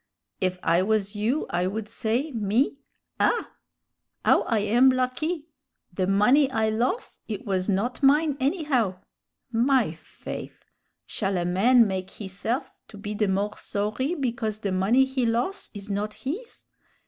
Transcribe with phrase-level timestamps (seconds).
[0.39, 2.77] If I was you I would say, me,
[3.19, 3.51] 'Ah!
[4.25, 5.45] 'ow I am lucky!
[5.93, 8.97] the money I los', it was not mine, anyhow!'
[9.51, 10.65] My faith!
[11.05, 15.69] shall a man make hisse'f to be the more sorry because the money he los'
[15.75, 16.65] is not his?